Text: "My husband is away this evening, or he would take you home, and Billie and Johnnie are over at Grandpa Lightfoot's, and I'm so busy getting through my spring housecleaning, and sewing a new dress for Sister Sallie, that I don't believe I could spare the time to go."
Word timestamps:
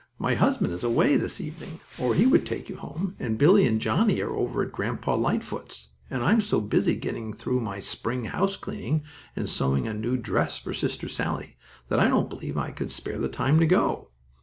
"My 0.17 0.33
husband 0.33 0.73
is 0.73 0.83
away 0.83 1.15
this 1.15 1.39
evening, 1.39 1.79
or 1.99 2.15
he 2.15 2.25
would 2.25 2.43
take 2.43 2.69
you 2.69 2.77
home, 2.77 3.15
and 3.19 3.37
Billie 3.37 3.67
and 3.67 3.79
Johnnie 3.79 4.19
are 4.21 4.33
over 4.33 4.63
at 4.63 4.71
Grandpa 4.71 5.13
Lightfoot's, 5.15 5.89
and 6.09 6.23
I'm 6.23 6.41
so 6.41 6.59
busy 6.59 6.95
getting 6.95 7.33
through 7.33 7.59
my 7.59 7.79
spring 7.79 8.25
housecleaning, 8.25 9.03
and 9.35 9.47
sewing 9.47 9.87
a 9.87 9.93
new 9.93 10.17
dress 10.17 10.57
for 10.57 10.73
Sister 10.73 11.07
Sallie, 11.07 11.55
that 11.89 11.99
I 11.99 12.07
don't 12.07 12.31
believe 12.31 12.57
I 12.57 12.71
could 12.71 12.91
spare 12.91 13.19
the 13.19 13.29
time 13.29 13.59
to 13.59 13.67
go." 13.67 14.09